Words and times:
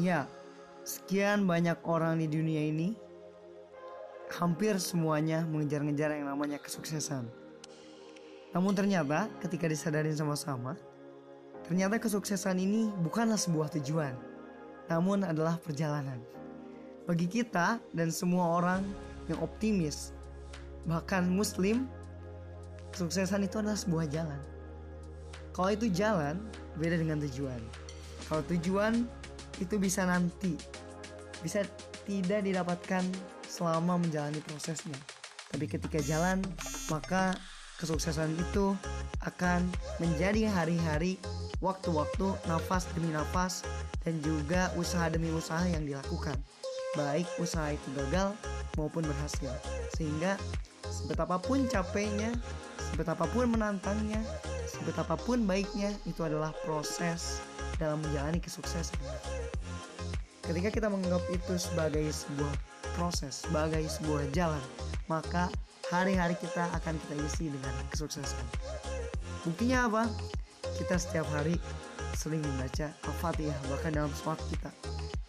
Ya, 0.00 0.24
sekian 0.80 1.44
banyak 1.44 1.76
orang 1.84 2.24
di 2.24 2.24
dunia 2.24 2.72
ini 2.72 2.96
hampir 4.32 4.80
semuanya 4.80 5.44
mengejar-ngejar 5.44 6.16
yang 6.16 6.24
namanya 6.24 6.56
kesuksesan. 6.56 7.28
Namun 8.56 8.72
ternyata 8.72 9.28
ketika 9.44 9.68
disadarin 9.68 10.16
sama-sama, 10.16 10.72
ternyata 11.68 12.00
kesuksesan 12.00 12.56
ini 12.56 12.88
bukanlah 13.04 13.36
sebuah 13.36 13.68
tujuan, 13.76 14.16
namun 14.88 15.20
adalah 15.20 15.60
perjalanan. 15.60 16.16
Bagi 17.04 17.28
kita 17.28 17.76
dan 17.92 18.08
semua 18.08 18.56
orang 18.56 18.80
yang 19.28 19.36
optimis, 19.44 20.16
bahkan 20.88 21.28
muslim, 21.28 21.84
kesuksesan 22.96 23.44
itu 23.44 23.60
adalah 23.60 23.76
sebuah 23.76 24.08
jalan. 24.08 24.40
Kalau 25.52 25.76
itu 25.76 25.92
jalan, 25.92 26.40
beda 26.80 26.96
dengan 26.96 27.20
tujuan. 27.20 27.60
Kalau 28.32 28.40
tujuan 28.48 29.04
itu 29.60 29.76
bisa 29.76 30.08
nanti, 30.08 30.56
bisa 31.44 31.62
tidak 32.08 32.42
didapatkan 32.42 33.04
selama 33.44 34.00
menjalani 34.00 34.40
prosesnya. 34.42 34.96
Tapi 35.52 35.68
ketika 35.68 36.00
jalan, 36.00 36.40
maka 36.88 37.36
kesuksesan 37.78 38.32
itu 38.38 38.72
akan 39.24 39.66
menjadi 40.00 40.48
hari-hari, 40.48 41.20
waktu-waktu, 41.60 42.32
nafas 42.48 42.88
demi 42.96 43.12
nafas, 43.12 43.66
dan 44.04 44.16
juga 44.24 44.72
usaha 44.80 45.08
demi 45.12 45.28
usaha 45.32 45.64
yang 45.68 45.84
dilakukan. 45.84 46.38
Baik 46.96 47.26
usaha 47.38 47.70
itu 47.70 47.88
gagal 47.94 48.32
maupun 48.78 49.04
berhasil. 49.04 49.50
Sehingga 49.94 50.40
sebetapapun 50.86 51.66
capeknya, 51.68 52.32
sebetapapun 52.94 53.52
menantangnya, 53.52 54.22
sebetapapun 54.70 55.42
baiknya, 55.44 55.90
itu 56.06 56.22
adalah 56.22 56.54
proses 56.62 57.42
dalam 57.82 57.98
menjalani 58.06 58.38
kesuksesan. 58.38 58.98
Ketika 60.46 60.70
kita 60.70 60.88
menganggap 60.90 61.22
itu 61.30 61.58
sebagai 61.58 62.06
sebuah 62.10 62.54
proses, 62.94 63.46
sebagai 63.46 63.82
sebuah 63.86 64.30
jalan, 64.34 64.62
maka 65.06 65.50
hari-hari 65.90 66.38
kita 66.38 66.70
akan 66.78 66.94
kita 67.06 67.14
isi 67.26 67.50
dengan 67.50 67.74
kesuksesan. 67.90 68.46
Buktinya 69.46 69.90
apa? 69.90 70.04
Kita 70.78 70.96
setiap 70.98 71.26
hari 71.34 71.58
sering 72.14 72.42
membaca 72.42 72.92
Al-Fatihah, 73.06 73.58
bahkan 73.70 73.94
dalam 73.94 74.12
sholat 74.12 74.38
kita. 74.52 74.70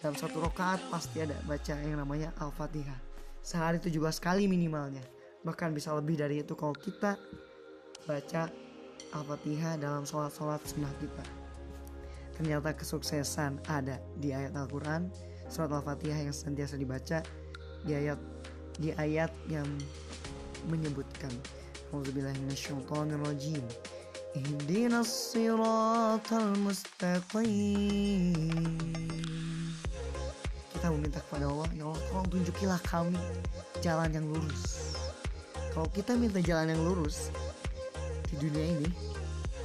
Dalam 0.02 0.18
satu 0.18 0.42
rakaat 0.42 0.82
pasti 0.90 1.22
ada 1.22 1.38
baca 1.46 1.78
yang 1.78 2.02
namanya 2.02 2.34
Al-Fatihah. 2.42 2.98
Sehari 3.42 3.78
17 3.78 4.18
kali 4.18 4.50
minimalnya. 4.50 5.02
Bahkan 5.46 5.74
bisa 5.74 5.94
lebih 5.98 6.18
dari 6.18 6.42
itu 6.42 6.54
kalau 6.54 6.74
kita 6.74 7.18
baca 8.06 8.50
Al-Fatihah 9.12 9.82
dalam 9.82 10.06
sholat-sholat 10.06 10.62
sunnah 10.64 10.92
kita. 11.02 11.26
Ternyata 12.38 12.74
kesuksesan 12.74 13.62
ada 13.70 14.02
di 14.18 14.34
ayat 14.34 14.56
Al-Quran, 14.58 15.12
surat 15.52 15.70
Al-Fatihah 15.74 16.30
yang 16.30 16.36
senantiasa 16.36 16.80
dibaca, 16.80 17.20
di 17.86 17.94
ayat 17.98 18.20
di 18.80 18.96
ayat 18.96 19.30
yang 19.50 19.68
menyebutkan 20.70 21.34
Auzubillahiminasyaitonirrajim 21.92 23.66
Ihdinas 24.32 25.12
siratal 25.36 26.56
mustaqim. 26.64 28.32
Kita 30.72 30.88
meminta 30.88 31.20
kepada 31.28 31.52
Allah 31.52 31.68
Ya 31.76 31.84
Allah 31.84 32.00
tolong 32.08 32.30
tunjukilah 32.32 32.80
kami 32.88 33.20
jalan 33.84 34.08
yang 34.16 34.24
lurus. 34.32 34.96
Kalau 35.76 35.88
kita 35.92 36.16
minta 36.16 36.40
jalan 36.40 36.72
yang 36.72 36.82
lurus 36.88 37.28
Di 38.32 38.36
dunia 38.40 38.66
ini 38.80 38.90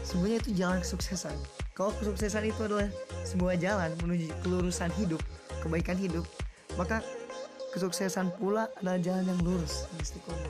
Sebenarnya 0.06 0.39
itu 0.39 0.50
jalan 0.55 0.78
kesuksesan. 0.83 1.34
Kalau 1.75 1.91
kesuksesan 1.98 2.47
itu 2.47 2.61
adalah 2.62 2.86
sebuah 3.27 3.55
jalan 3.58 3.91
menuju 4.03 4.31
kelurusan 4.42 4.91
hidup 4.98 5.23
Kebaikan 5.62 5.98
hidup 5.98 6.27
Maka 6.78 7.03
kesuksesan 7.77 8.33
pula 8.41 8.73
adalah 8.81 8.97
jalan 8.97 9.28
yang 9.28 9.41
lurus 9.45 9.84
istiqomah. 10.00 10.48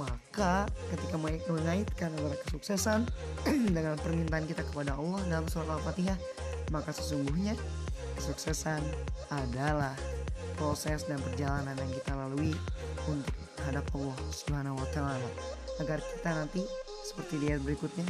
Maka 0.00 0.64
ketika 0.88 1.20
mengaitkan 1.20 2.08
antara 2.16 2.40
kesuksesan 2.48 3.04
dengan 3.76 4.00
permintaan 4.00 4.48
kita 4.48 4.64
kepada 4.72 4.96
Allah 4.96 5.20
dalam 5.28 5.46
surat 5.52 5.68
Al-Fatihah 5.68 6.16
maka 6.72 6.90
sesungguhnya 6.96 7.52
kesuksesan 8.16 8.80
adalah 9.28 9.92
proses 10.56 11.04
dan 11.04 11.20
perjalanan 11.20 11.76
yang 11.76 11.92
kita 11.92 12.12
lalui 12.16 12.56
untuk 13.10 13.36
hadap 13.68 13.84
Allah 13.92 14.18
Subhanahu 14.32 14.80
wa 14.80 14.88
taala 14.96 15.30
agar 15.82 16.00
kita 16.00 16.30
nanti 16.32 16.62
seperti 17.14 17.34
di 17.38 17.46
ayat 17.54 17.62
berikutnya. 17.62 18.02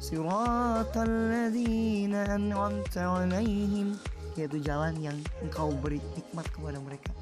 Siratal 0.00 1.12
ladzina 1.28 2.24
an'amta 2.32 3.04
'alaihim. 3.04 3.92
Yaitu 4.40 4.64
jalan 4.64 4.96
yang 4.96 5.20
engkau 5.44 5.68
beri 5.76 6.00
nikmat 6.16 6.48
kepada 6.48 6.80
mereka. 6.80 7.12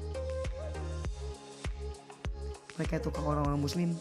Mereka 2.79 3.03
itu 3.03 3.11
orang-orang 3.19 3.59
muslim. 3.59 3.91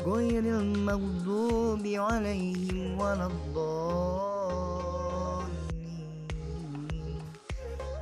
Ghairil 0.00 0.64
maghdubi 0.80 2.00
alaihim 2.00 2.96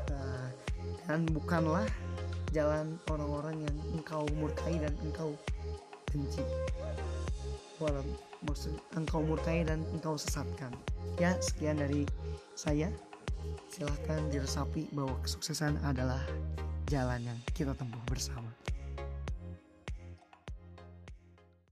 nah, 0.07 0.47
Dan 1.11 1.27
bukanlah 1.35 1.87
jalan 2.55 2.95
orang-orang 3.11 3.67
yang 3.67 3.77
engkau 3.99 4.23
murkai 4.39 4.79
dan 4.79 4.95
engkau 5.03 5.35
benci 6.15 6.47
Walau 7.83 8.05
maksud 8.47 8.77
engkau 8.95 9.25
murkai 9.25 9.67
dan 9.67 9.83
engkau 9.95 10.15
sesatkan. 10.15 10.71
Ya 11.19 11.35
sekian 11.43 11.79
dari 11.79 12.07
saya. 12.55 12.91
Silahkan 13.69 14.25
diresapi 14.31 14.89
bahwa 14.95 15.19
kesuksesan 15.21 15.77
adalah 15.85 16.23
jalan 16.89 17.21
yang 17.27 17.39
kita 17.53 17.77
tempuh 17.77 18.01
bersama 18.09 18.49